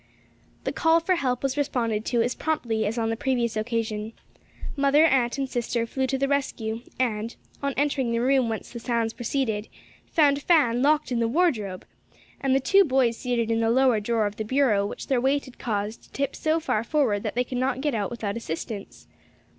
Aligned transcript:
The 0.63 0.71
call 0.71 0.99
for 0.99 1.13
help 1.13 1.43
was 1.43 1.55
responded 1.57 2.05
to 2.05 2.23
as 2.23 2.33
promptly 2.33 2.87
as 2.87 2.97
on 2.97 3.11
the 3.11 3.15
previous 3.15 3.55
occasion. 3.55 4.13
Mother, 4.75 5.05
aunt, 5.05 5.37
and 5.37 5.47
sister 5.47 5.85
flew 5.85 6.07
to 6.07 6.17
the 6.17 6.27
rescue 6.27 6.81
and 6.97 7.35
on 7.61 7.75
entering 7.77 8.11
the 8.11 8.17
room 8.17 8.49
whence 8.49 8.71
the 8.71 8.79
sounds 8.79 9.13
proceeded, 9.13 9.67
found 10.07 10.41
Fan 10.41 10.81
locked 10.81 11.11
in 11.11 11.19
the 11.19 11.27
wardrobe 11.27 11.85
and 12.39 12.55
the 12.55 12.59
two 12.59 12.83
boys 12.83 13.15
seated 13.15 13.51
in 13.51 13.59
the 13.59 13.69
lower 13.69 13.99
drawer 13.99 14.25
of 14.25 14.37
the 14.37 14.43
bureau 14.43 14.87
which 14.87 15.05
their 15.05 15.21
weight 15.21 15.45
had 15.45 15.59
caused 15.59 16.01
to 16.01 16.11
tip 16.11 16.35
so 16.35 16.59
far 16.59 16.83
forward 16.83 17.21
that 17.21 17.35
they 17.35 17.43
could 17.43 17.59
not 17.59 17.79
get 17.81 17.93
out 17.93 18.09
without 18.09 18.35
assistance. 18.35 19.05